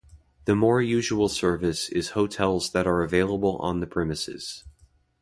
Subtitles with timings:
[0.45, 4.63] The more usual service is hotels that are available on the premises.